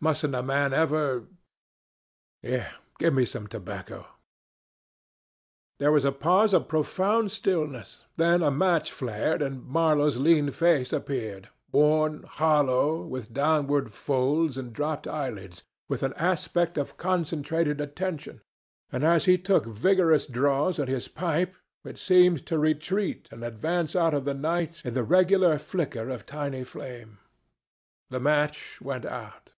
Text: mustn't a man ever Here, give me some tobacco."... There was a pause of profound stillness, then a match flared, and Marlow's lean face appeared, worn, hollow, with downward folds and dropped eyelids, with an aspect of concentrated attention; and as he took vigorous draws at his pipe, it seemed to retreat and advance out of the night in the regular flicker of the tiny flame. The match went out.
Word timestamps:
mustn't 0.00 0.34
a 0.34 0.42
man 0.42 0.74
ever 0.74 1.24
Here, 2.42 2.72
give 2.98 3.14
me 3.14 3.24
some 3.24 3.46
tobacco."... 3.46 4.04
There 5.78 5.90
was 5.90 6.04
a 6.04 6.12
pause 6.12 6.52
of 6.52 6.68
profound 6.68 7.32
stillness, 7.32 8.04
then 8.18 8.42
a 8.42 8.50
match 8.50 8.92
flared, 8.92 9.40
and 9.40 9.64
Marlow's 9.64 10.18
lean 10.18 10.50
face 10.50 10.92
appeared, 10.92 11.48
worn, 11.72 12.22
hollow, 12.24 13.00
with 13.00 13.32
downward 13.32 13.94
folds 13.94 14.58
and 14.58 14.74
dropped 14.74 15.06
eyelids, 15.08 15.62
with 15.88 16.02
an 16.02 16.12
aspect 16.18 16.76
of 16.76 16.98
concentrated 16.98 17.80
attention; 17.80 18.42
and 18.92 19.04
as 19.04 19.24
he 19.24 19.38
took 19.38 19.64
vigorous 19.64 20.26
draws 20.26 20.78
at 20.78 20.86
his 20.88 21.08
pipe, 21.08 21.54
it 21.82 21.96
seemed 21.96 22.44
to 22.44 22.58
retreat 22.58 23.26
and 23.32 23.42
advance 23.42 23.96
out 23.96 24.12
of 24.12 24.26
the 24.26 24.34
night 24.34 24.82
in 24.84 24.92
the 24.92 25.02
regular 25.02 25.58
flicker 25.58 26.10
of 26.10 26.26
the 26.26 26.30
tiny 26.30 26.62
flame. 26.62 27.20
The 28.10 28.20
match 28.20 28.82
went 28.82 29.06
out. 29.06 29.52